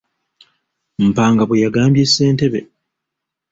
[1.09, 2.59] Mpanga bwe yagambye sentebbe.